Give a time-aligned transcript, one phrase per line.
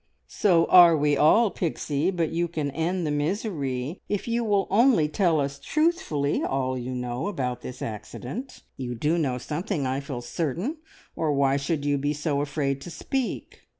[0.27, 5.07] "So are we all, Pixie, but you can end the misery if you will only
[5.07, 8.63] tell us truthfully all you know about this accident.
[8.77, 10.77] You do know something, I feel certain,
[11.15, 13.61] or why should you be so afraid to speak?